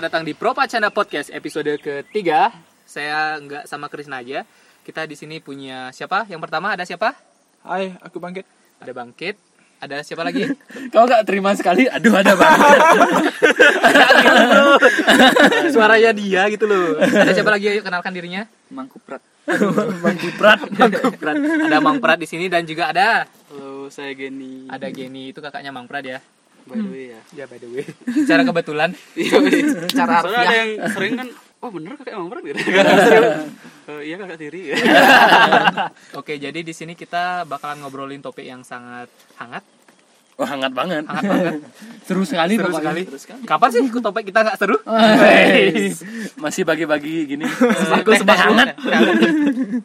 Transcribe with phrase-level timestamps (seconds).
[0.00, 2.48] selamat datang di Propacanda Podcast episode ketiga.
[2.88, 4.48] Saya nggak sama Krisna aja.
[4.80, 6.24] Kita di sini punya siapa?
[6.24, 7.12] Yang pertama ada siapa?
[7.60, 8.48] Hai, aku bangkit.
[8.80, 9.36] Ada Bangkit.
[9.76, 10.48] Ada siapa lagi?
[10.96, 11.84] Kau gak terima sekali?
[11.84, 12.80] Aduh ada banget.
[15.76, 16.96] Suaranya dia gitu loh.
[16.96, 17.68] Ada siapa lagi?
[17.68, 18.48] Ayo kenalkan dirinya.
[18.72, 19.20] Mangkuprat.
[20.00, 20.64] Bang Kiprat.
[21.20, 21.36] Prat.
[21.44, 24.64] Ada Mang Prat di sini dan juga ada Halo, saya Geni.
[24.64, 26.24] ada Geni itu kakaknya Mang Prat ya.
[26.66, 27.20] By the way ya.
[27.32, 27.84] Ya by the way.
[28.24, 28.90] Secara kebetulan.
[29.20, 29.38] Iya,
[29.98, 31.28] Cara Soalnya ada yang sering kan,
[31.60, 32.60] oh bener kakak emang berat gitu.
[33.90, 34.62] Eh, iya kakak tiri.
[36.16, 39.64] Oke, jadi di sini kita bakalan ngobrolin topik yang sangat hangat,
[40.40, 41.04] Wah hangat banget.
[41.04, 41.54] hangat banget,
[42.08, 43.02] Seru sekali seru sekali.
[43.04, 43.38] Terus kan.
[43.44, 44.76] Kapan sih topik kita nggak seru?
[46.40, 47.44] Masih bagi-bagi gini.
[47.44, 48.78] Aku Teh hangat.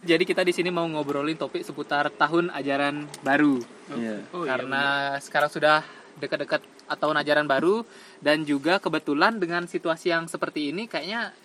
[0.07, 3.59] Jadi kita di sini mau ngobrolin topik seputar tahun ajaran baru.
[3.99, 4.23] Iya.
[4.31, 4.83] Oh, iya, Karena
[5.19, 5.83] sekarang sudah
[6.17, 7.83] dekat-dekat tahun ajaran baru
[8.19, 11.35] dan juga kebetulan dengan situasi yang seperti ini kayaknya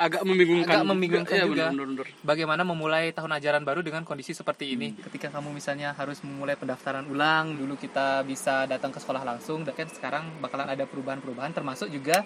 [0.00, 0.80] agak membingungkan.
[0.80, 1.64] Agak membingungkan Iya, juga.
[1.68, 2.06] bener, bener, bener.
[2.24, 4.96] bagaimana memulai tahun ajaran baru dengan kondisi seperti ini.
[4.96, 9.76] Ketika kamu misalnya harus memulai pendaftaran ulang, dulu kita bisa datang ke sekolah langsung, dan
[9.76, 12.24] kan sekarang bakalan ada perubahan-perubahan termasuk juga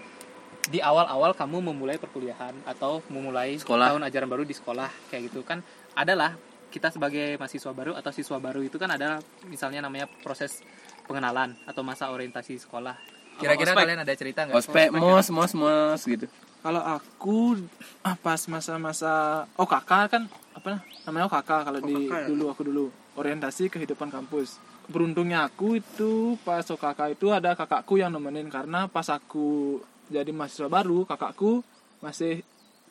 [0.64, 3.90] di awal-awal kamu memulai perkuliahan atau memulai Sekolah.
[3.92, 5.60] tahun ajaran baru di sekolah kayak gitu kan
[5.92, 6.38] adalah
[6.72, 10.64] kita sebagai mahasiswa baru atau siswa baru itu kan ada misalnya namanya proses
[11.04, 12.96] pengenalan atau masa orientasi sekolah.
[13.38, 14.56] Kira-kira kalian ada cerita nggak?
[14.56, 16.26] Ospek, mos, mos, mos gitu.
[16.64, 17.60] Kalau aku
[18.00, 20.22] ah, pas masa-masa OKK kan
[20.56, 22.26] apa namanya OKK kalau di OKK ya?
[22.30, 22.84] dulu aku dulu
[23.20, 24.56] orientasi kehidupan kampus.
[24.88, 30.68] Beruntungnya aku itu pas OKK itu ada kakakku yang nemenin karena pas aku jadi mahasiswa
[30.68, 31.60] baru, kakakku
[32.00, 32.40] masih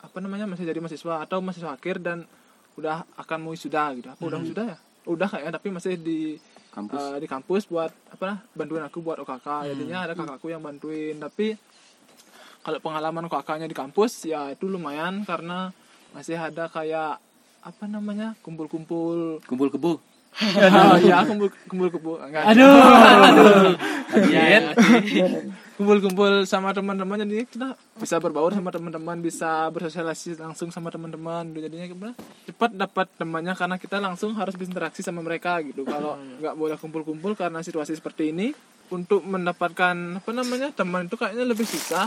[0.02, 2.28] apa namanya masih jadi mahasiswa atau mahasiswa akhir dan
[2.76, 4.08] udah akan mau wisuda gitu.
[4.12, 4.78] Apa udah wisuda ya?
[5.08, 6.38] Udah kayaknya tapi masih di
[6.74, 6.98] Kampus.
[6.98, 9.70] eh, di kampus buat apa bantuin aku buat OKK.
[9.70, 11.54] Jadinya ada kakakku yang bantuin tapi
[12.60, 15.70] kalau pengalaman kakaknya di kampus ya itu lumayan karena
[16.10, 17.22] masih ada kayak
[17.62, 20.02] apa namanya kumpul-kumpul Kumpul kebo.
[20.34, 22.74] oh iya kumpul kumpul kumpul enggak Aduh.
[24.34, 24.74] Iya.
[25.74, 31.86] Kumpul-kumpul sama teman-teman jadi kita bisa berbaur sama teman-teman bisa bersosialisasi langsung sama teman-teman jadinya
[31.90, 32.14] gimana
[32.46, 35.82] cepat dapat temannya karena kita langsung harus berinteraksi sama mereka gitu.
[35.82, 38.54] Kalau nggak boleh kumpul-kumpul karena situasi seperti ini
[38.94, 42.06] untuk mendapatkan apa namanya teman itu kayaknya lebih susah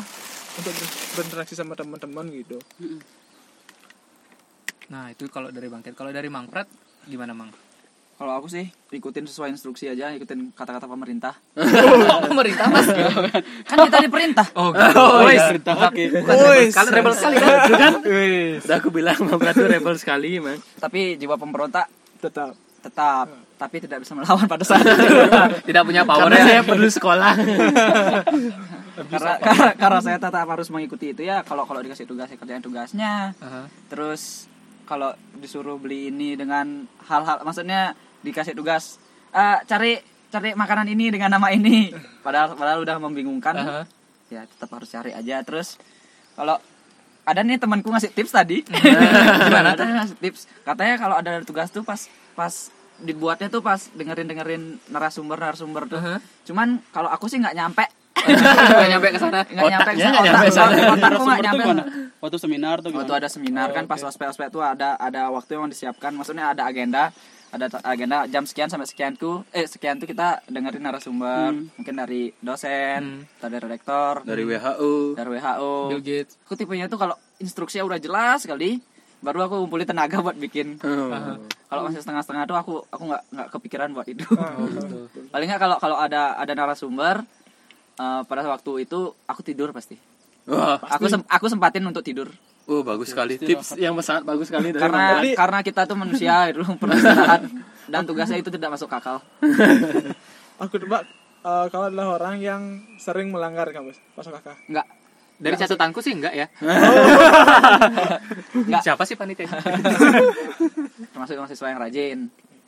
[0.58, 2.58] untuk ber- berinteraksi sama teman-teman gitu.
[4.88, 5.94] Nah, itu kalau dari Bangkit.
[6.00, 6.68] Kalau dari Mang Prat
[7.04, 7.52] gimana, Mang?
[8.18, 11.38] Kalau aku sih ikutin sesuai instruksi aja, ikutin kata-kata pemerintah.
[12.26, 12.90] pemerintah mas
[13.62, 14.48] Kan kita diperintah.
[14.58, 15.38] oh, Oh, wis.
[15.38, 15.54] iya.
[15.86, 16.04] Oke.
[16.10, 17.94] Bukan rebel sekali rebel sekali kan Itu kan?
[18.66, 20.58] Udah aku bilang Prat tuh rebel sekali, Mang.
[20.82, 21.86] Tapi jiwa pemberontak
[22.18, 25.06] tetap tetap, tapi tidak bisa melawan pada saat itu.
[25.70, 27.34] tidak punya power Karena ya saya perlu sekolah.
[29.14, 31.46] karena, karena karena saya tetap harus mengikuti itu ya.
[31.46, 33.38] Kalau kalau dikasih tugas ya kerjain tugasnya.
[33.38, 33.70] Aha.
[33.92, 34.50] terus
[34.88, 37.92] kalau disuruh beli ini dengan hal-hal maksudnya
[38.28, 39.00] dikasih tugas
[39.30, 41.96] "Eh, cari cari makanan ini dengan nama ini
[42.26, 43.82] padahal padahal udah membingungkan Aha.
[44.28, 45.80] ya tetap harus cari aja terus
[46.34, 46.60] kalau
[47.24, 48.64] ada nih temanku ngasih tips tadi
[49.44, 52.00] gimana tuh ngasih tips katanya kalau ada tugas tuh pas
[52.34, 52.52] pas
[52.98, 56.20] dibuatnya tuh pas dengerin dengerin narasumber narasumber tuh Aha.
[56.44, 57.84] cuman kalau aku sih nggak nyampe
[58.28, 60.18] nggak nyampe ke sana nggak nyampe ke sana.
[60.18, 60.76] Otak- sana.
[60.92, 61.84] otakku nggak nyampe gimana?
[61.84, 62.07] sana.
[62.18, 63.22] Waktu seminar tuh Waktu gimana?
[63.22, 66.14] ada seminar kan pas ospek ospek tuh ada ada waktu yang disiapkan.
[66.18, 67.14] Maksudnya ada agenda
[67.48, 71.54] ada agenda jam sekian sampai sekian tuh eh sekian tuh kita dengerin narasumber.
[71.78, 74.26] Mungkin dari dosen atau dari rektor.
[74.26, 75.16] Dari WHO.
[75.16, 76.36] dari WHO Bill Gates.
[76.44, 78.82] Aku tipenya tuh kalau instruksinya udah jelas sekali
[79.18, 80.78] baru aku kumpulin tenaga buat bikin.
[80.82, 81.10] Oh.
[81.68, 84.98] kalau masih setengah-setengah tuh aku aku nggak nggak kepikiran buat itu oh gitu.
[85.34, 87.22] Paling nggak kalau kalau ada ada narasumber
[87.98, 89.98] eh, pada waktu itu aku tidur pasti
[90.48, 92.32] Wah, aku sem- aku sempatin untuk tidur.
[92.68, 93.40] Oh bagus sekali.
[93.40, 97.48] Tips yang sangat bagus sekali dari karena karena kita tuh manusia itu perlu istirahat
[97.88, 99.24] dan tugasnya itu tidak masuk akal.
[100.64, 101.08] Aku coba
[101.48, 102.62] eh, kalau adalah orang yang
[103.00, 104.88] sering melanggar kampus pas kakak enggak.
[105.38, 106.48] Dari catatanku sih enggak ya.
[108.58, 108.82] Enggak.
[108.82, 109.46] siapa sih panitia?
[111.14, 112.20] Termasuk mahasiswa yang rajin.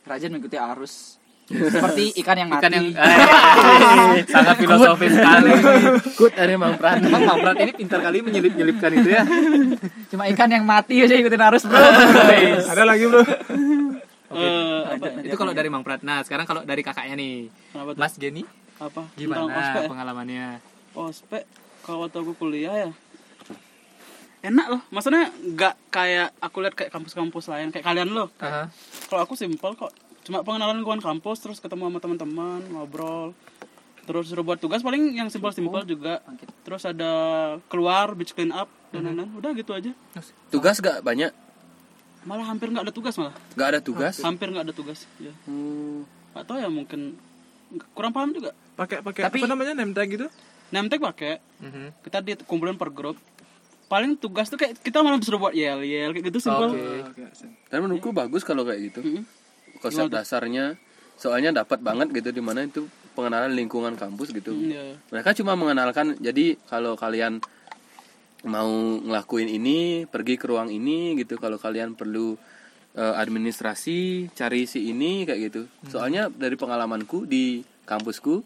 [0.06, 1.19] Rajin mengikuti arus
[1.50, 5.50] seperti ikan yang mati ikan yang Eh, sangat filosofis sekali.
[6.13, 7.01] Good dari Bang Prat.
[7.01, 9.25] Emang Mang Prat ini pintar kali menyelip nyelipkan itu ya?
[10.13, 11.81] Cuma ikan yang mati aja ikutin arus bro.
[12.69, 13.22] Ada lagi bro.
[14.30, 15.25] Eh, apa?
[15.25, 17.50] itu kalau dari Mang Prat nah sekarang kalau dari kakaknya nih?
[17.98, 18.45] Mas Geni
[18.78, 19.10] Apa?
[19.18, 19.90] Gimana ospek ya?
[19.90, 20.48] pengalamannya?
[20.94, 21.44] Ospek
[21.81, 22.90] kalau waktu aku kuliah ya.
[24.40, 24.81] Enak loh.
[24.94, 28.30] Maksudnya nggak kayak aku lihat kayak kampus-kampus lain kayak kalian loh.
[28.40, 28.69] Aha.
[29.10, 29.90] kalau aku simpel kok
[30.30, 33.34] cuma pengenalan lingkungan kampus terus ketemu sama teman-teman ngobrol.
[34.06, 36.22] Terus suruh buat tugas paling yang simpel-simpel juga.
[36.62, 37.12] Terus ada
[37.66, 39.30] keluar beach clean up dan lain-lain.
[39.34, 39.90] Udah gitu aja.
[40.48, 41.34] Tugas gak banyak?
[42.20, 43.31] malah hampir nggak ada tugas malah.
[43.56, 44.20] Gak ada tugas?
[44.20, 44.52] hampir.
[44.52, 46.04] Nggak ada tugas ya Hmm.
[46.36, 47.16] atau ya mungkin
[47.96, 48.52] kurang paham juga.
[48.76, 50.28] Pakai pakai Tapi- apa namanya name tag gitu?
[50.70, 51.40] Name tag pakai.
[51.64, 52.04] Mhm.
[52.04, 53.16] kita dikumpulin per grup
[53.88, 56.76] paling tugas tuh kayak kita malah disuruh buat yel yel kayak gitu simpel.
[56.76, 57.08] Oke.
[57.08, 57.56] oke sen.
[57.68, 59.00] Dan menurutku bagus kalau kayak gitu.
[59.02, 59.24] Mm-mm.
[59.80, 60.76] Konsep dasarnya
[61.20, 64.56] soalnya dapat banget gitu di mana itu pengenalan lingkungan kampus gitu.
[64.56, 64.96] Iya.
[65.12, 67.44] Mereka cuma mengenalkan jadi kalau kalian
[68.48, 68.72] mau
[69.04, 71.36] ngelakuin ini pergi ke ruang ini gitu.
[71.36, 72.40] Kalau kalian perlu
[72.96, 75.62] eh, administrasi cari si ini kayak gitu.
[75.92, 78.40] Soalnya dari pengalamanku di kampusku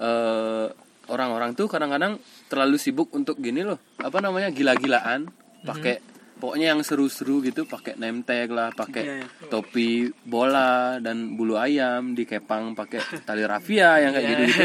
[0.00, 0.68] eh,
[1.06, 2.18] orang-orang tuh kadang-kadang
[2.50, 5.30] terlalu sibuk untuk gini loh apa namanya gila-gilaan
[5.62, 6.02] pakai
[6.36, 9.48] pokoknya yang seru-seru gitu pakai name tag lah pakai Iya, iya.
[9.48, 14.64] topi bola dan bulu ayam dikepang pakai tali rafia yang kayak gitu gitu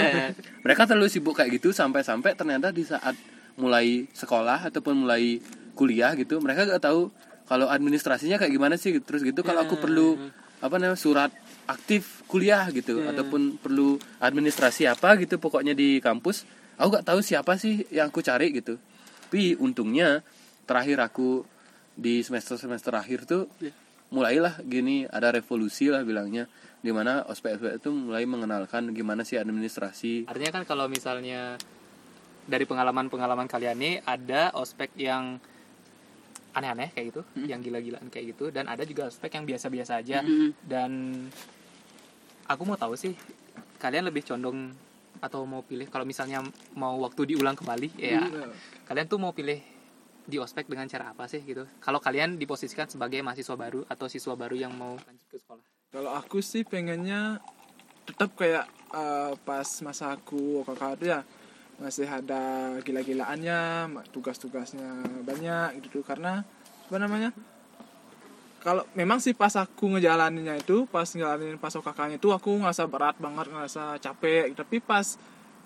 [0.67, 3.15] mereka terlalu sibuk kayak gitu sampai-sampai ternyata di saat
[3.55, 5.39] mulai sekolah ataupun mulai
[5.75, 7.07] kuliah gitu mereka gak tahu
[7.47, 9.43] kalau administrasinya kayak gimana sih terus gitu.
[9.43, 10.15] Kalau aku perlu
[10.63, 11.35] apa namanya surat
[11.67, 16.47] aktif kuliah gitu ataupun perlu administrasi apa gitu pokoknya di kampus
[16.79, 18.79] aku gak tahu siapa sih yang aku cari gitu.
[19.27, 20.23] Tapi untungnya
[20.63, 21.43] terakhir aku
[22.01, 23.69] di semester semester akhir tuh Iya.
[24.09, 26.49] mulailah gini ada revolusi lah bilangnya
[26.81, 31.55] di mana ospek ospek itu mulai mengenalkan gimana sih administrasi Artinya kan kalau misalnya
[32.41, 35.37] dari pengalaman-pengalaman kalian nih ada ospek yang
[36.51, 40.51] aneh-aneh kayak gitu, yang gila-gilaan kayak gitu dan ada juga ospek yang biasa-biasa aja Mm-mm.
[40.67, 40.91] dan
[42.43, 43.15] aku mau tahu sih
[43.79, 44.75] kalian lebih condong
[45.21, 46.43] atau mau pilih kalau misalnya
[46.73, 48.25] mau waktu diulang kembali ya
[48.83, 49.63] kalian tuh mau pilih
[50.25, 51.65] di ospek dengan cara apa sih gitu?
[51.81, 55.65] Kalau kalian diposisikan sebagai mahasiswa baru atau siswa baru yang mau lanjut ke sekolah?
[55.91, 57.41] Kalau aku sih pengennya
[58.05, 61.21] tetap kayak eh, pas masa aku kakak itu ya
[61.81, 66.05] masih ada gila-gilaannya tugas-tugasnya banyak gitu.
[66.05, 66.45] Karena
[66.87, 67.33] apa namanya
[68.61, 73.17] kalau memang sih pas aku ngejalaninnya itu pas ngejalanin pas kakaknya itu aku ngerasa berat
[73.17, 74.53] banget ngerasa capek.
[74.53, 75.17] Tapi pas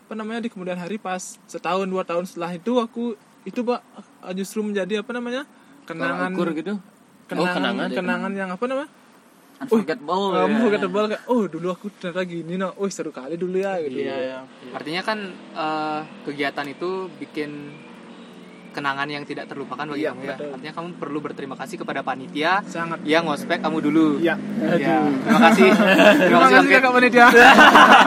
[0.05, 3.79] apa namanya di kemudian hari pas setahun dua tahun setelah itu aku itu pak
[4.33, 5.45] justru menjadi apa namanya
[5.83, 6.73] kenangan ukur gitu
[7.25, 8.89] kenangan oh kenangan kenangan yang apa namanya
[9.55, 10.59] unforgettable kamu ya.
[10.59, 14.15] forgettable kayak oh dulu aku ternyata gini no oh seru kali dulu ya gitu iya
[14.19, 14.37] ya
[14.73, 17.51] Artinya kan eh, kegiatan itu bikin
[18.73, 20.35] kenangan yang tidak terlupakan bagi Iya, kamu ya.
[20.35, 20.49] betul.
[20.51, 24.19] Artinya kamu perlu berterima kasih kepada panitia sangat yang ngospek kamu dulu.
[24.19, 24.35] ya
[24.75, 25.69] Ya, terima kasih.
[26.19, 26.75] terima kasih Ket.
[26.75, 27.25] kakak panitia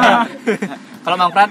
[1.04, 1.48] Kalau Mang Prat,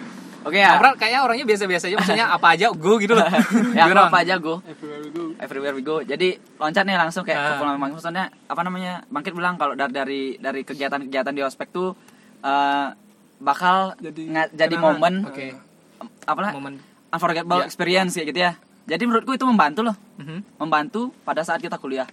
[0.47, 3.27] oke Mang ya kayaknya orangnya biasa-biasa aja, maksudnya apa aja go gitu loh.
[3.77, 4.23] ya apa, Bang?
[4.23, 7.45] aja go everywhere we go everywhere we go jadi loncat nih langsung kayak Ah.
[7.45, 11.93] ke pengalaman maksudnya apa namanya bangkit bilang kalau dari dari dari kegiatan-kegiatan di ospek tuh
[12.39, 12.87] eh,
[13.37, 14.95] bakal Jadi nga- jadi kenangan.
[14.95, 15.45] momen Oke.
[16.23, 16.73] apalah Momen.
[17.07, 17.65] unforgettable Ya.
[17.65, 18.51] experience ya gitu ya
[18.85, 20.57] jadi menurutku itu membantu loh Mhm.
[20.57, 22.07] membantu pada saat kita kuliah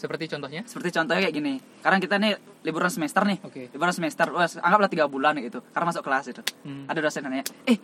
[0.00, 0.64] Seperti contohnya?
[0.64, 1.54] seperti contohnya kayak gini.
[1.76, 2.32] Sekarang kita nih
[2.62, 3.36] liburan semester nih.
[3.40, 3.68] Oke.
[3.68, 5.60] liburan semester wes anggaplah tiga bulan gitu.
[5.66, 6.88] Karena masuk kelas itu Hmm.
[6.88, 7.76] ada dosen nanya eh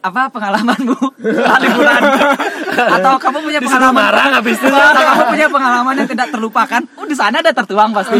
[0.00, 0.96] apa pengalamanmu?
[1.20, 2.00] Setelah liburan
[2.96, 3.94] atau kamu punya pengalaman?
[4.00, 4.70] marah habis itu.
[4.70, 6.82] Atau kamu punya pengalaman yang tidak terlupakan?
[6.94, 8.16] Oh di sana ada tertuang pasti.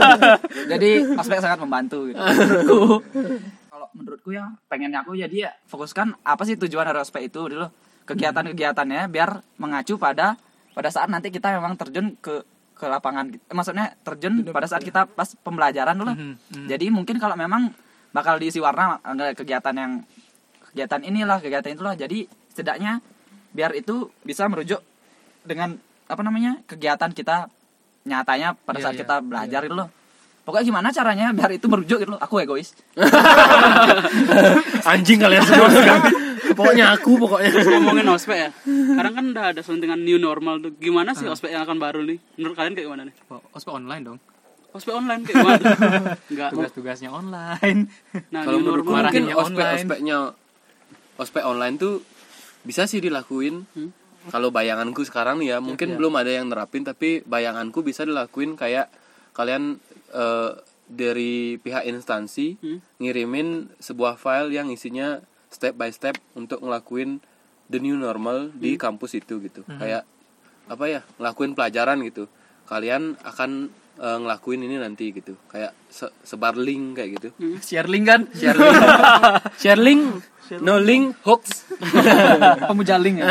[0.72, 2.22] Jadi ospek sangat membantu gitu.
[3.66, 7.66] Kalau menurutku ya pengennya aku jadi ya fokuskan apa sih tujuan dari ospek itu dulu
[8.04, 10.36] kegiatan-kegiatannya biar mengacu pada
[10.74, 12.42] pada saat nanti kita memang terjun ke
[12.74, 16.12] ke lapangan Eh, maksudnya terjun pada saat kita pas pembelajaran dulu.
[16.12, 16.66] Mhm, mhm.
[16.66, 17.70] jadi mungkin kalau memang
[18.10, 18.98] bakal diisi warna
[19.34, 19.92] kegiatan yang
[20.74, 21.94] kegiatan inilah kegiatan itulah.
[21.94, 22.98] Jadi setidaknya
[23.54, 24.82] biar itu bisa merujuk
[25.46, 25.78] dengan
[26.10, 27.46] apa namanya kegiatan kita
[28.04, 29.88] nyatanya pada Iya, saat iya, kita belajar gitu loh.
[30.44, 32.20] Pokoknya gimana caranya biar itu merujuk gitu loh.
[32.20, 32.74] Aku egois.
[34.90, 35.70] Anjing kalian semua.
[36.54, 41.12] pokoknya aku pokoknya ngomongin ospek ya sekarang kan udah ada selentingan new normal tuh gimana
[41.12, 43.14] sih ospek yang akan baru nih menurut kalian kayak gimana nih
[43.50, 44.18] ospek online dong.
[44.70, 45.66] ospek online kayak gimana
[46.30, 47.90] enggak Tugas-tugasnya online.
[48.28, 49.76] nah kalau normal mungkin ospek online.
[49.78, 50.18] ospeknya
[51.14, 51.94] ospek online tuh
[52.62, 53.90] bisa sih dilakuin Hmm.
[54.26, 58.88] kalau bayanganku sekarang ya mungkin belum ada yang nerapin tapi bayanganku bisa dilakuin kayak
[59.30, 59.76] kalian
[60.10, 60.50] eh,
[60.84, 62.78] dari pihak instansi Hmm.
[62.98, 65.20] ngirimin sebuah file yang isinya
[65.54, 67.22] step by step untuk ngelakuin
[67.64, 69.62] the new normal di kampus itu gitu.
[69.64, 70.02] Kayak
[70.66, 72.26] apa ya ngelakuin pelajaran gitu.
[72.66, 75.38] Kalian akan eh, ngelakuin ini nanti gitu.
[75.46, 77.28] Kayak se- sebar link kayak gitu.
[77.62, 78.26] Share link kan?
[78.34, 78.74] share link.
[79.62, 80.02] Share link.
[80.60, 81.16] No link.
[81.24, 81.64] hoax.
[82.68, 83.28] Pemujaling ya?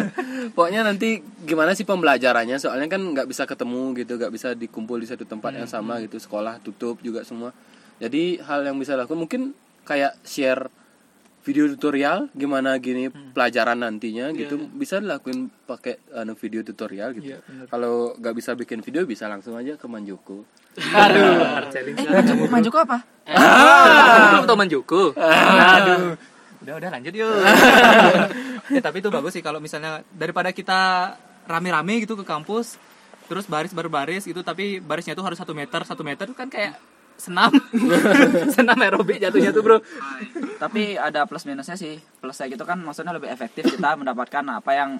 [0.54, 2.60] Pokoknya nanti gimana sih pembelajarannya?
[2.60, 6.20] Soalnya kan nggak bisa ketemu gitu nggak bisa dikumpul di satu tempat yang sama gitu.
[6.20, 7.50] Sekolah tutup juga semua.
[7.98, 9.42] Jadi hal yang bisa dilakukan mungkin
[9.82, 10.70] kayak share
[11.42, 17.38] video tutorial gimana gini pelajaran nantinya gitu bisa dilakuin pakai anu video tutorial gitu Iya,
[17.42, 17.66] bener.
[17.66, 22.08] kalau nggak bisa bikin video bisa langsung aja ke Manjoko Aduh, Eh.
[22.08, 23.04] Manjuku, Manjuku apa?
[23.28, 25.02] Aku belum tahu Manjuku.
[25.12, 26.16] Aduh.
[26.62, 27.28] Udah udah lanjut yuk.
[28.70, 31.12] ya, tapi itu bagus sih kalau misalnya daripada kita
[31.44, 32.78] rame-rame gitu ke kampus
[33.26, 36.78] terus baris berbaris gitu tapi barisnya tuh harus satu meter satu meter kan kayak
[37.22, 37.54] senam
[38.56, 39.78] senam aerobik jatuhnya tuh bro
[40.58, 42.02] Tapi ada plus minusnya sih.
[42.18, 44.90] Plusnya gitu kan maksudnya lebih efektif kita mendapatkan apa yang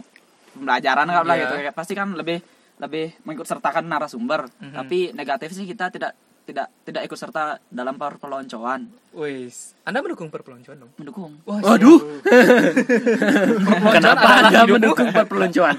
[0.52, 1.42] pembelajaran kan lah Iya.
[1.44, 1.54] gitu.
[1.74, 2.38] Pasti kan lebih
[2.78, 4.46] lebih mengikut sertakan narasumber.
[4.58, 8.90] Tapi negatif sih kita tidak tidak tidak ikut serta dalam per peloncoan.
[9.12, 9.76] Wis.
[9.84, 10.90] Anda mendukung perpeloncoan dong?
[10.96, 11.36] Mendukung.
[11.44, 12.00] Wah, waduh.
[12.24, 15.12] Perpeloncoan kenapa anda mendukung?
[15.12, 15.74] perpeloncoan?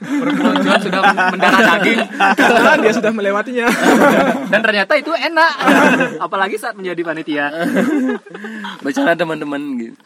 [0.00, 2.00] Perpeloncoan sudah mendarah daging.
[2.34, 3.66] Karena dia sudah melewatinya.
[4.50, 5.52] dan ternyata itu enak.
[6.18, 7.46] Apalagi saat menjadi panitia.
[8.82, 9.96] Bicara teman-teman gitu.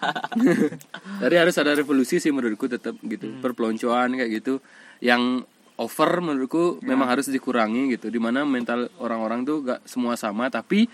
[1.25, 3.33] Jadi harus ada revolusi sih menurutku tetap gitu.
[3.41, 4.61] Perpeloncoan kayak gitu.
[5.01, 10.47] Yang over menurutku memang harus dikurangi gitu di mana mental orang-orang tuh gak semua sama
[10.47, 10.87] tapi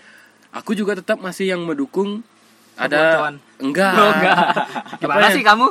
[0.49, 2.25] aku juga tetap masih yang mendukung
[2.73, 4.37] ada enggak, Oh, enggak.
[5.01, 5.35] gimana ya?
[5.35, 5.67] sih kamu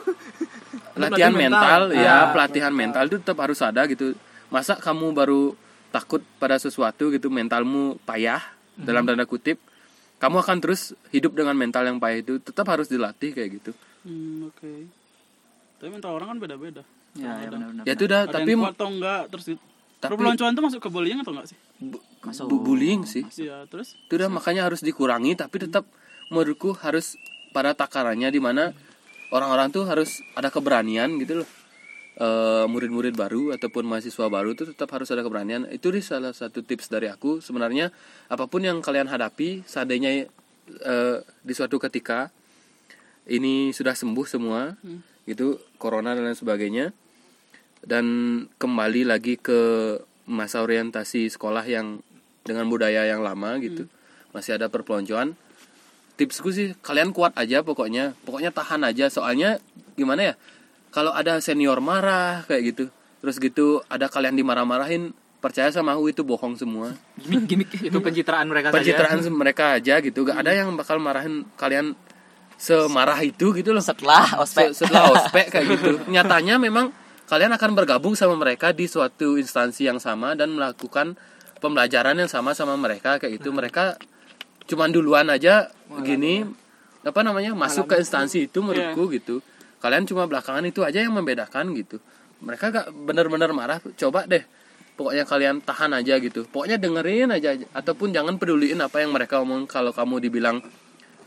[0.92, 1.96] latihan Pelatihan mental, mental.
[1.96, 2.26] ya Ah.
[2.30, 4.14] pelatihan mental itu tetap harus ada gitu
[4.46, 5.54] masa kamu baru
[5.90, 8.38] takut pada sesuatu gitu mentalmu payah
[8.76, 9.58] dalam tanda kutip
[10.16, 14.48] kamu akan terus hidup dengan mental yang payah itu tetap harus dilatih kayak gitu Hmm,
[14.48, 14.72] oke.
[15.76, 16.80] Tapi mental orang kan beda-beda.
[17.12, 17.82] Ya, ya benar-benar.
[17.82, 19.62] ya itu udah Ada tapi yang atau enggak, terus gitu.
[20.00, 21.58] Tapi- Perpeloncoan itu masuk ke bullying atau enggak sih?
[21.76, 22.44] bu- Masuk.
[22.46, 25.84] bu- bullying sih Iya, terus itu udah makanya harus dikurangi tapi tetap
[26.28, 27.16] menurutku harus
[27.50, 28.72] pada takarannya di mana
[29.28, 31.48] orang-orang tuh harus ada keberanian gitu loh
[32.12, 36.60] Eh, murid-murid baru ataupun mahasiswa baru itu tetap harus ada keberanian itu nih salah satu
[36.60, 37.88] tips dari aku sebenarnya
[38.28, 40.28] apa pun yang kalian hadapi seandainya
[40.84, 42.28] eh, di suatu ketika
[43.24, 44.76] ini sudah sembuh semua
[45.24, 46.92] gitu corona dan lain sebagainya
[47.84, 48.04] dan
[48.60, 49.60] kembali lagi ke
[50.28, 52.04] masa orientasi sekolah yang
[52.44, 53.88] dengan budaya yang lama gitu.
[54.30, 55.34] Masih ada perpeloncoan.
[56.14, 58.12] Tipsku sih kalian kuat aja pokoknya.
[58.28, 59.08] Pokoknya tahan aja.
[59.08, 59.58] Soalnya
[59.96, 60.34] gimana ya?
[60.92, 62.84] Kalau ada senior marah kayak gitu.
[63.20, 66.92] Terus gitu ada kalian dimarah-marahin percaya sama aku itu bohong semua.
[67.16, 70.28] Gimmick gimmick itu pencitraan mereka pencitraan saja mereka aja gitu.
[70.28, 71.96] Gak ada yang bakal marahin kalian
[72.60, 73.80] semarah itu gitu loh.
[73.80, 74.76] Setelah ospek.
[74.76, 75.90] Se- setelah ospek kayak gitu.
[76.14, 76.92] Nyatanya memang
[77.30, 81.14] kalian akan bergabung sama mereka di suatu instansi yang sama dan melakukan
[81.62, 83.54] pembelajaran yang sama sama mereka kayak gitu.
[83.54, 83.94] Mereka
[84.66, 85.70] cuman duluan aja
[86.02, 86.42] gini
[87.06, 89.38] apa namanya masuk ke instansi itu menurutku gitu.
[89.78, 92.02] Kalian cuma belakangan itu aja yang membedakan gitu.
[92.42, 94.42] Mereka gak bener-bener marah coba deh
[94.98, 96.50] pokoknya kalian tahan aja gitu.
[96.50, 100.58] Pokoknya dengerin aja ataupun jangan peduliin apa yang mereka omong kalau kamu dibilang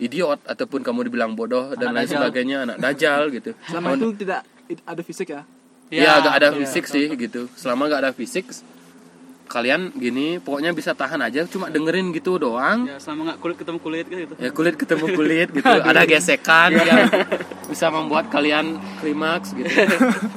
[0.03, 2.19] idiot ataupun kamu dibilang bodoh dan lain dajal.
[2.19, 3.55] sebagainya anak dajal gitu.
[3.71, 4.43] Selama itu tidak
[4.83, 5.47] ada fisik ya.
[5.91, 8.47] Ya gak ada iya, fisik sih gitu selama gak ada fisik
[9.43, 13.79] kalian gini pokoknya bisa tahan aja cuma dengerin gitu doang ya selama nggak kulit ketemu
[13.85, 14.33] kulit kan gitu.
[14.41, 17.05] ya kulit ketemu kulit gitu ada gesekan yang
[17.69, 19.69] bisa membuat kalian klimaks gitu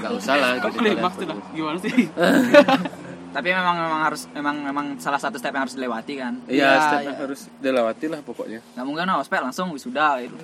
[0.04, 1.26] nggak usah lah gitu, klimaks tuh?
[1.56, 1.94] Gimana sih?
[3.36, 6.40] Tapi memang memang harus memang memang salah satu step yang harus dilewati kan.
[6.48, 7.20] Iya, Iya, stepnya iya.
[7.20, 8.60] harus dilewati lah pokoknya.
[8.72, 10.36] Nggak mungkin nah, ospek langsung wisuda gitu.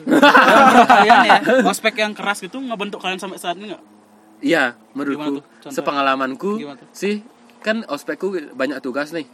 [0.93, 3.83] kalian ya, ospek yang keras gitu ngebentuk kalian sampai saat ini nggak?
[4.43, 6.59] Iya, menurutku, sepengalamanku
[6.91, 7.23] sih
[7.63, 9.25] kan ospekku banyak tugas nih.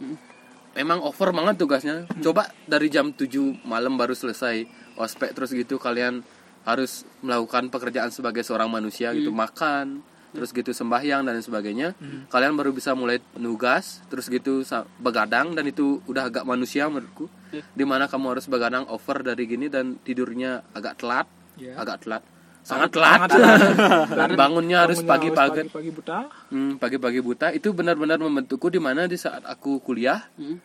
[0.77, 2.05] Emang over banget tugasnya.
[2.21, 6.21] Coba dari jam 7 malam baru selesai ospek terus gitu kalian
[6.61, 11.97] harus melakukan pekerjaan sebagai seorang manusia gitu, makan, terus gitu sembahyang dan sebagainya.
[12.29, 14.61] Kalian baru bisa mulai nugas, terus gitu
[15.01, 17.25] begadang dan itu udah agak manusia menurutku.
[17.49, 21.25] Di mana kamu harus begadang over dari gini dan tidurnya agak telat,
[21.57, 21.81] Iya.
[21.81, 22.23] agak telat.
[22.61, 23.29] Sangat telat.
[24.19, 25.67] Dan bangunnya harus pagi-pagi.
[25.67, 26.29] pagi buta.
[26.49, 30.59] Hmm, pagi-pagi buta itu benar-benar membentukku di mana di saat aku kuliah, Hmm.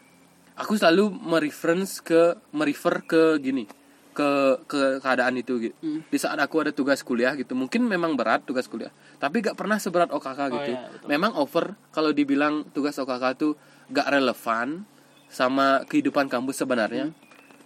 [0.54, 3.64] aku selalu mereference ke merefer ke gini,
[4.12, 4.30] ke
[4.64, 5.74] ke keadaan itu gitu.
[5.80, 6.00] Hmm.
[6.04, 9.78] Di saat aku ada tugas kuliah gitu, mungkin memang berat tugas kuliah, tapi gak pernah
[9.78, 10.70] seberat OKK gitu.
[10.70, 11.08] iya, betul.
[11.08, 13.52] memang over kalau dibilang tugas OKK tuh
[13.88, 14.84] gak relevan
[15.26, 17.10] sama kehidupan kampus sebenarnya.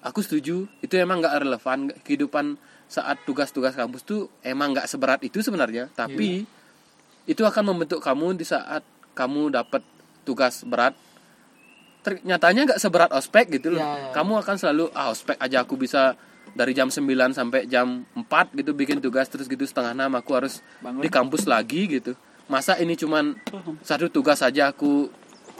[0.03, 2.55] Aku setuju, itu emang gak relevan kehidupan
[2.89, 6.47] saat tugas-tugas kampus tuh emang gak seberat itu sebenarnya, tapi
[7.29, 8.81] itu akan membentuk kamu di saat
[9.13, 9.85] kamu dapat
[10.25, 10.97] tugas berat.
[12.01, 13.85] Ter- nyatanya nggak seberat ospek gitu loh.
[13.85, 14.11] Ya, ya.
[14.17, 16.17] kamu akan selalu ah ospek aja aku bisa
[16.57, 17.05] dari jam 9
[17.37, 22.01] sampai jam 4 gitu bikin tugas terus gitu setengah enam aku harus di kampus lagi
[22.01, 22.17] gitu.
[22.49, 23.37] Masa ini cuman
[23.89, 25.13] satu tugas saja aku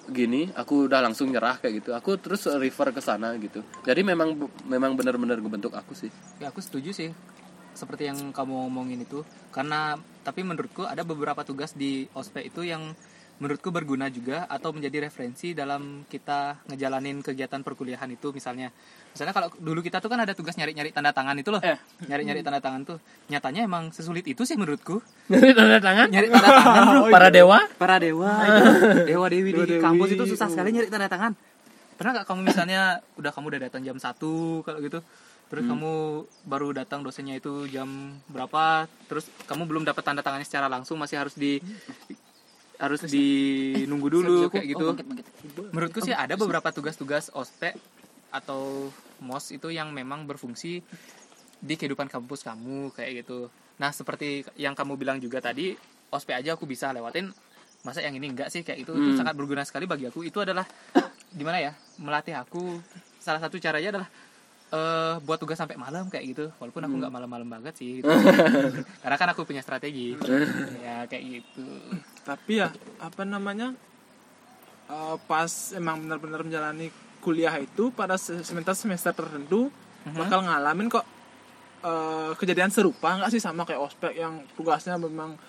[0.09, 1.91] gini aku udah langsung nyerah kayak gitu.
[1.95, 3.61] Aku terus refer ke sana gitu.
[3.85, 4.35] Jadi memang
[4.67, 6.11] memang benar-benar ngebentuk aku sih.
[6.41, 7.11] Ya aku setuju sih.
[7.77, 9.23] Seperti yang kamu ngomongin itu.
[9.55, 9.95] Karena
[10.27, 12.93] tapi menurutku ada beberapa tugas di ospek itu yang
[13.39, 18.75] menurutku berguna juga atau menjadi referensi dalam kita ngejalanin kegiatan perkuliahan itu misalnya.
[19.15, 21.63] Misalnya kalau dulu kita tuh kan ada tugas nyari-nyari tanda tangan itu loh.
[21.63, 21.79] Eh.
[22.11, 22.99] nyari-nyari tanda tangan tuh.
[23.31, 24.99] Nyatanya emang sesulit itu sih menurutku.
[25.31, 26.11] Dari tanda tangan?
[26.11, 26.85] Nyari tanda tangan.
[26.91, 27.59] Bro para dewa?
[27.79, 28.63] Para dewa itu.
[29.15, 31.33] Dewa dewi di kampus itu susah sekali nyari tanda tangan.
[31.95, 34.99] Pernah nggak kamu misalnya udah kamu udah datang jam satu kalau gitu?
[35.49, 35.93] Terus kamu
[36.45, 37.89] baru datang dosennya itu jam
[38.29, 38.85] berapa?
[39.09, 41.57] Terus kamu belum dapat tanda tangannya secara langsung masih harus di
[42.79, 43.27] harus di
[43.85, 44.85] nunggu dulu kayak gitu.
[44.85, 45.27] Oh, bangkit, bangkit.
[45.75, 47.75] menurutku sih ada beberapa tugas-tugas ospek
[48.31, 50.79] atau mos itu yang memang berfungsi
[51.59, 53.51] di kehidupan kampus kamu kayak gitu.
[53.79, 55.75] Nah seperti yang kamu bilang juga tadi
[56.09, 57.35] ospek aja aku bisa lewatin.
[57.83, 58.63] Masa yang ini enggak sih?
[58.63, 59.19] Kayak itu itu Hmm.
[59.19, 60.23] sangat berguna sekali bagi aku.
[60.23, 60.63] Itu adalah
[61.31, 62.79] gimana ya melatih aku.
[63.19, 64.09] Salah satu caranya adalah
[64.69, 66.45] eh buat tugas sampai malam kayak gitu.
[66.59, 68.11] Walaupun aku nggak malam-malam banget sih gitu.
[69.03, 70.15] karena kan aku punya strategi.
[70.87, 71.67] Ya kayak gitu
[72.29, 72.69] tapi ya
[73.01, 73.73] apa namanya
[74.87, 76.93] eh, pas emang benar-benar menjalani
[77.25, 79.73] kuliah itu pada se- semester semester tertentu
[80.13, 81.05] bakal ngalamin kok
[81.81, 83.17] eh, kejadian serupa.
[83.17, 85.41] Nggak sih sama kayak ospek yang tugasnya memang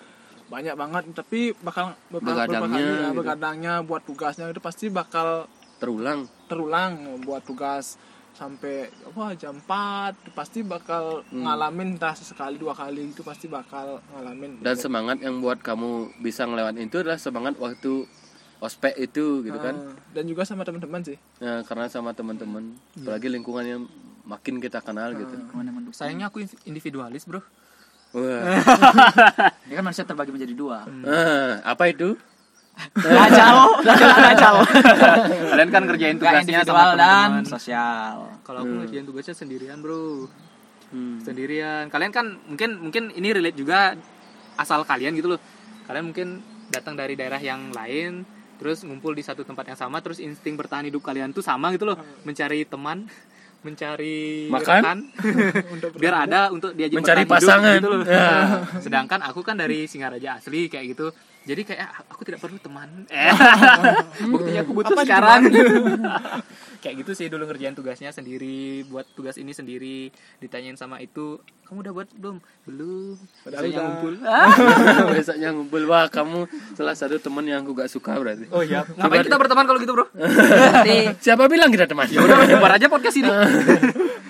[0.50, 3.18] banyak banget tapi bakal beberapa, beberapa Begadangnya kali ya, gitu.
[3.22, 5.46] begadangnya buat tugasnya itu pasti bakal
[5.78, 6.26] terulang.
[6.50, 7.94] terulang buat tugas
[8.34, 14.62] sampai wah jam 4 pasti bakal ngalamin entah sekali dua kali itu pasti bakal ngalamin.
[14.62, 18.06] Dan semangat yang buat kamu bisa ngelewatin itu adalah semangat waktu
[18.60, 19.74] ospek itu gitu kan?
[19.74, 21.16] Ah, dan juga sama teman-teman sih.
[21.40, 22.76] Nah, karena sama teman-teman.
[23.00, 23.82] Apalagi lingkungan yang
[24.28, 25.32] makin kita kenal gitu.
[25.50, 25.96] Mendukung.
[25.96, 27.40] sayangnya aku individualis bro.
[28.14, 28.60] Wah.
[29.68, 30.84] Dia kan manusia terbagi menjadi dua.
[31.06, 32.14] Ah, apa itu
[32.96, 33.56] Ajal,
[34.32, 34.54] ajal.
[35.46, 38.14] kalian kan ngerjain Gak tugasnya sama dan teman-teman sosial.
[38.40, 40.26] kalau aku ngerjain tugasnya sendirian bro
[40.90, 41.22] Hmm.
[41.22, 43.94] sendirian kalian kan mungkin mungkin ini relate juga
[44.56, 45.40] asal kalian gitu loh
[45.86, 50.18] kalian mungkin datang dari daerah yang lain terus ngumpul di satu tempat yang sama terus
[50.18, 53.06] insting bertahan hidup kalian tuh sama gitu loh mencari teman
[53.60, 54.66] mencari Makan?
[54.74, 54.98] rekan
[56.02, 57.74] biar ada untuk diajak Mencari bertahan hidup pasangan.
[57.76, 58.02] gitu loh.
[58.02, 58.30] Ya.
[58.80, 62.88] sedangkan aku kan dari Singaraja asli kayak gitu jadi kayak ah, aku tidak perlu teman.
[63.10, 63.32] Eh
[64.28, 65.48] buktinya aku butuh sekarang.
[66.82, 70.08] kayak gitu sih dulu ngerjain tugasnya sendiri buat tugas ini sendiri
[70.40, 71.36] ditanyain sama itu
[71.68, 72.36] kamu udah buat belum?
[72.66, 73.16] Belum.
[73.46, 73.86] Padahal Besoknya udah.
[73.88, 74.14] ngumpul.
[75.16, 75.82] Besoknya ngumpul.
[75.88, 76.38] Wah kamu
[76.76, 78.48] salah satu teman yang aku gak suka berarti.
[78.52, 78.84] Oh iya.
[78.84, 80.06] Ngapain kita berteman kalau gitu bro?
[80.12, 82.08] Berarti siapa bilang kita teman?
[82.10, 83.30] Ya udah aja podcast ini.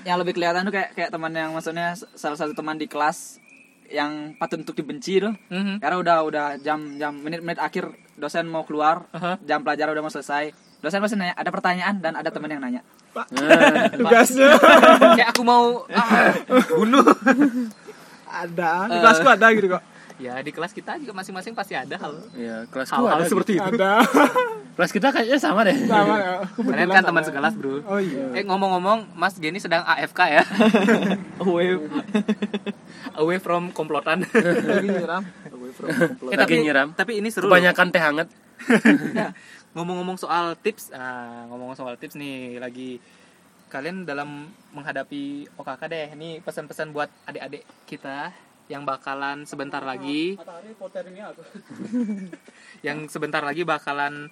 [0.06, 3.49] Yang lebih kelihatan tuh kayak kayak teman yang maksudnya salah satu teman di kelas
[3.90, 5.34] yang patut untuk dibenci tuh.
[5.50, 5.82] Mhm.
[5.82, 9.36] Karena udah udah jam jam menit-menit akhir dosen mau keluar, Aha.
[9.42, 10.54] jam pelajaran udah mau selesai.
[10.80, 12.80] Dosen pasti nanya, ada pertanyaan dan ada teman yang nanya.
[13.98, 14.54] tugasnya
[15.18, 16.30] kayak aku mau ah,
[16.78, 17.02] bunuh
[18.30, 19.82] ada di kelasku ada gitu kok
[20.20, 22.12] ya di kelas kita juga masing-masing pasti ada hal.
[22.36, 23.28] Ya kelasku hal-hal ada.
[23.28, 23.70] seperti itu.
[23.80, 23.92] Ada.
[24.80, 25.76] Kelas kita kayaknya sama deh.
[25.84, 26.34] Sama ya.
[26.56, 27.84] Kalian kan teman sekelas bro.
[27.84, 28.32] Oh iya.
[28.32, 30.44] Eh ngomong-ngomong Mas Geni sedang AFK ya?
[33.20, 33.36] Away.
[33.40, 34.24] From komplotan.
[34.24, 35.22] Lagi nyiram.
[36.30, 36.88] Eh, Lagi nyiram.
[36.96, 37.56] tapi ini seru loh.
[37.56, 38.28] kebanyakan teh hangat.
[39.76, 40.92] Ngomong-ngomong soal tips.
[40.96, 43.00] Nah ngomong soal tips nih lagi
[43.68, 46.06] kalian dalam menghadapi OKK deh.
[46.16, 48.32] Ini pesan-pesan buat adik-adik kita
[48.70, 50.38] yang bakalan sebentar lagi.
[52.86, 54.30] yang sebentar lagi bakalan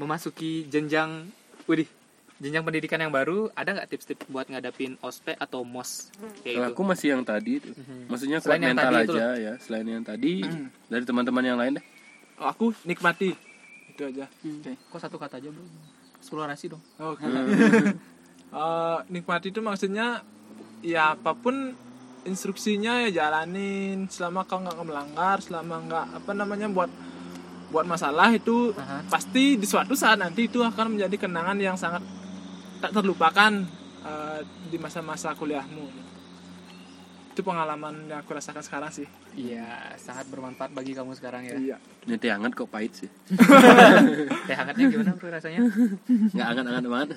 [0.00, 1.28] memasuki jenjang
[1.68, 1.84] widih
[2.40, 3.52] jenjang pendidikan yang baru.
[3.52, 6.08] Ada nggak tips-tips buat ngadapin ospek atau mos
[6.40, 6.68] kayak gitu.
[6.72, 7.76] aku masih yang tadi tuh.
[8.08, 9.52] maksudnya kuat Selain yang mental tadi itu aja ya.
[9.60, 10.32] Selain yang tadi
[10.88, 11.84] dari teman-teman yang lain deh.
[12.40, 13.36] Oh, aku nikmati.
[13.92, 14.26] Itu aja.
[14.88, 15.62] Kok satu kata aja bro
[16.24, 16.80] eksplorasi dong.
[16.96, 17.28] Oke.
[18.54, 20.22] Eh, nikmati itu maksudnya
[20.78, 21.74] ya apa pun
[22.26, 24.08] instruksinya ya jalanin.
[24.08, 26.90] Selama kau nggak melanggar selama nggak apa namanya buat
[27.72, 29.02] buat masalah itu Aha.
[29.10, 32.06] pasti di suatu saat nanti itu akan menjadi kenangan yang sangat
[32.78, 33.66] tak terlupakan
[34.06, 36.06] eh, di masa-masa kuliahmu.
[37.34, 39.10] Itu pengalaman yang aku rasakan sekarang sih.
[39.34, 41.56] Iya sangat bermanfaat bagi kamu sekarang ya.
[41.58, 41.76] Iya.
[42.06, 43.10] Ini teh hangat kok pahit sih?
[44.46, 45.66] Teh hangatnya gimana bro rasanya?
[46.06, 47.10] Nggak hangat-hangat banget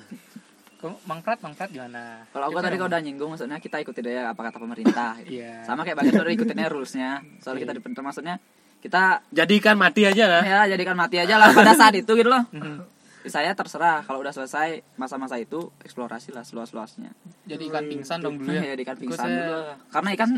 [1.04, 2.22] mangkrat mangkrat gimana?
[2.30, 5.18] Kalau aku tadi kau udah nyinggung maksudnya kita ikutin aja apa kata pemerintah.
[5.20, 5.42] gitu.
[5.42, 5.66] Iya.
[5.66, 7.10] Sama kayak bagian udah ikutinnya rulesnya.
[7.42, 8.34] Soalnya kita di maksudnya
[8.78, 12.46] kita jadikan mati aja lah ya jadikan mati aja lah pada saat itu gitu loh.
[12.54, 12.78] Mhm.
[13.26, 17.10] Saya terserah kalau udah selesai masa-masa itu eksplorasi lah seluas-luasnya.
[17.44, 18.78] Jadi ikan pingsan dong dulu Ya, ya.
[18.78, 19.60] ikan pingsan saya- dulu.
[19.90, 20.30] Karena ikan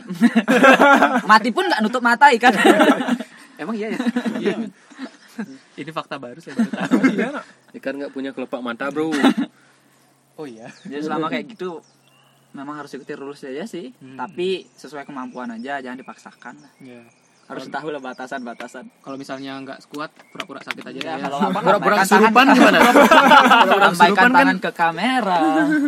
[1.30, 2.50] mati pun nggak nutup mata ikan.
[3.60, 3.98] Emang iya ya?
[4.40, 4.54] Iya.
[5.76, 7.00] Ini fakta baru saya baru tahu.
[7.12, 7.30] iya
[7.70, 9.12] Ikan nggak punya kelopak mata bro.
[10.40, 10.72] Oh iya.
[10.82, 11.84] Jadi selama kayak gitu
[12.50, 14.16] memang harus ikuti rules aja sih, Hmm.
[14.16, 16.72] tapi sesuai kemampuan aja, jangan dipaksakan lah.
[16.80, 17.04] Ya.
[17.44, 18.86] Harus tahu lah batasan-batasan.
[18.96, 20.96] Kalau misalnya nggak kuat, pura-pura sakit aja.
[20.96, 21.14] Ya, deh.
[21.20, 22.78] kalau apa Pura-pura kesurupan tangan- gimana?
[23.60, 25.38] Pura-pura kesurupan kan tangan ke kamera.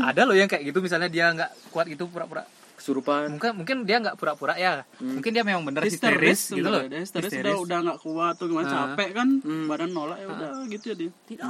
[0.05, 2.43] Ada loh yang kayak gitu, misalnya dia nggak kuat gitu pura-pura.
[2.83, 3.31] Kesurupan.
[3.33, 4.83] Mungkin mungkin dia nggak pura-pura ya.
[4.99, 6.83] Mungkin dia memang bener histeris histeris gitu loh.
[6.83, 7.47] dia histeris Histeris.
[7.47, 8.75] udah udah nggak kuat tuh gimana Ah.
[8.91, 9.29] capek kan
[9.65, 11.47] badan nolak ya udah gitu ya dia Tidak,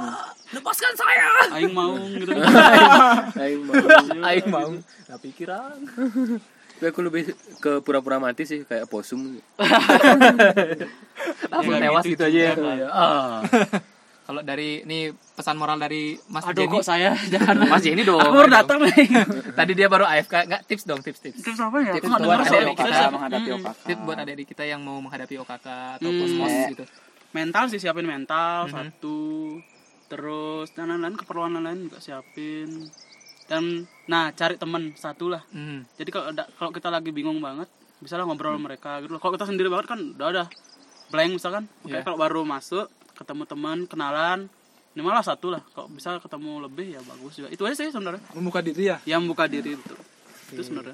[0.53, 1.27] lepaskan saya.
[1.51, 2.31] aing mau gitu
[3.43, 3.73] Aing mau.
[4.21, 4.69] Aing mau.
[4.77, 5.77] Nah, pikiran.
[6.73, 9.39] Tapi aku lebih ke pura-pura mati sih kayak posum.
[11.47, 12.53] Langsung Ya, tewas gitu gitu aja ya.
[12.53, 12.87] juga.
[12.89, 13.39] Ah.
[14.23, 16.71] Kalau dari ini pesan moral dari Mas aduh Jenny.
[16.71, 18.17] kok saya jangan Mas Jenny dong.
[18.17, 18.95] aku baru datang nih
[19.59, 20.33] Tadi dia baru AFK.
[20.45, 21.39] Nggak tips dong, tips tips.
[21.41, 22.87] terus apa ya Tips aku buat adik-adik kita.
[22.89, 23.57] kita menghadapi Hmm.
[23.59, 23.79] OKK.
[23.83, 26.19] Tips buat adik-adik kita yang mau menghadapi OKK atau Hmm.
[26.19, 26.67] kosmos Eh.
[26.71, 26.85] gitu.
[27.31, 28.71] mental sih siapin mental Mhm.
[28.71, 29.19] satu
[30.05, 32.69] terus dan lain-lain keperluan lain juga siapin
[33.43, 33.63] dan
[34.05, 35.81] nah cari temen satu lah Hmm.
[35.93, 37.65] jadi kalau kalau kita lagi bingung banget
[37.97, 39.19] bisa lah ngobrol sama mereka gitu loh.
[39.19, 40.43] kalau kita sendiri banget kan udah ada
[41.09, 42.03] blank misalkan Oke, Iya.
[42.03, 42.85] kalau baru masuk
[43.17, 44.49] ketemu teman kenalan.
[44.93, 45.61] Ini malah satu lah.
[45.73, 47.49] Kalau bisa ketemu lebih ya bagus juga.
[47.49, 48.21] Itu aja sih sebenarnya.
[48.37, 48.97] Membuka diri ya?
[49.09, 49.95] Yang membuka diri itu.
[50.53, 50.93] Itu sebenarnya.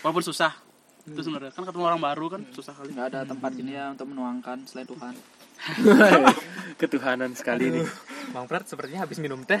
[0.00, 0.56] Walaupun susah.
[1.04, 1.52] Itu sebenarnya.
[1.52, 2.96] Kan ketemu orang baru kan susah kali.
[2.96, 5.14] Nggak ada tempat ini ya untuk menuangkan selain Tuhan.
[6.80, 7.86] Ketuhanan sekali nih.
[8.32, 9.60] Bang Prat sepertinya habis minum teh.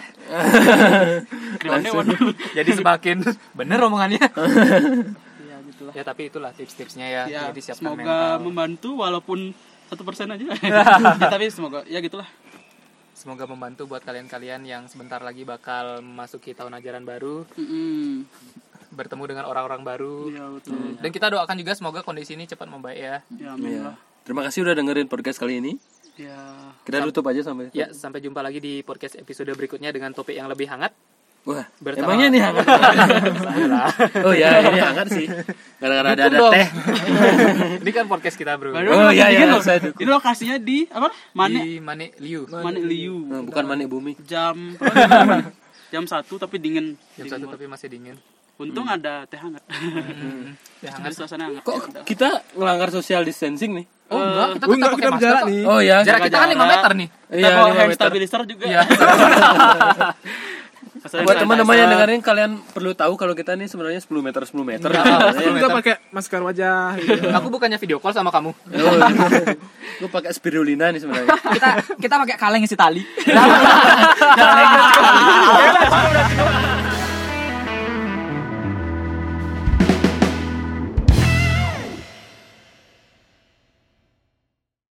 [2.58, 3.20] Jadi semakin
[3.52, 4.24] bener omongannya.
[5.44, 5.92] ya gitulah.
[5.92, 7.22] Ya tapi itulah tips-tipsnya ya.
[7.28, 8.40] ya Jadi siapkan semoga mental.
[8.40, 9.52] membantu walaupun
[9.94, 10.82] satu persen aja ya,
[11.30, 12.26] tapi semoga ya gitulah
[13.14, 18.26] Semoga membantu buat kalian-kalian yang sebentar lagi bakal memasuki tahun ajaran baru, Mm-mm.
[18.90, 20.34] bertemu dengan orang-orang baru.
[20.34, 20.98] Iya betul.
[20.98, 23.16] Dan kita doakan juga semoga kondisi ini cepat membaik ya.
[23.38, 23.96] Ya amin lah.
[24.26, 25.78] Terima kasih udah dengerin podcast kali ini.
[26.18, 26.74] Ya.
[26.82, 27.70] Kita tutup aja sampai.
[27.70, 30.90] Ya, sampai jumpa lagi di podcast episode berikutnya dengan topik yang lebih hangat.
[31.44, 32.64] Wah, Bersama- emangnya ini hangat?
[34.18, 35.28] oh ya, ini hangat sih.
[35.76, 36.52] Gara-gara ada Dukung ada dong.
[36.52, 36.68] teh.
[37.84, 38.72] ini kan podcast kita, Bro.
[38.72, 39.60] Baru Oh, iya, iya, loh.
[39.60, 40.00] saya dukung.
[40.00, 41.12] Ini lokasinya di apa?
[41.32, 42.48] Mane Di Mane Liu.
[42.48, 43.28] Mane Liu.
[43.28, 44.16] Nah, bukan manik bumi.
[44.22, 44.56] Jam
[45.92, 46.96] jam satu tapi dingin.
[47.14, 48.16] Jam satu tapi masih dingin.
[48.54, 49.60] Untung ada teh hangat.
[50.80, 51.12] Ya, Ada hangat.
[51.12, 51.60] suasana hangat.
[51.60, 51.76] Kok
[52.06, 53.86] kita ngelanggar social distancing nih?
[54.06, 56.60] Oh, enggak, kita tetap enggak pakai kita masker nih Oh ya, Jarak kita kan 5
[56.68, 57.08] meter nih.
[57.10, 58.64] Kita Iya, hand stabilizer juga.
[58.64, 58.80] Iya.
[61.04, 64.56] Masalah Buat teman-teman yang dengerin kalian perlu tahu kalau kita nih sebenarnya 10 meter 10
[64.64, 64.88] meter.
[64.88, 67.28] kita pakai masker wajah gitu.
[67.36, 68.56] Aku bukannya video call sama kamu.
[70.00, 71.36] Gue pakai spirulina nih sebenarnya.
[71.36, 71.68] Kita
[72.00, 73.04] kita pakai kaleng isi tali.
[74.40, 74.64] Jangan